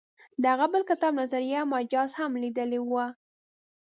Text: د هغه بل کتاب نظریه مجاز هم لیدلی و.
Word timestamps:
د 0.41 0.43
هغه 0.53 0.65
بل 0.73 0.81
کتاب 0.89 1.13
نظریه 1.21 1.61
مجاز 1.73 2.09
هم 2.19 2.31
لیدلی 2.41 2.79
و. 2.81 2.91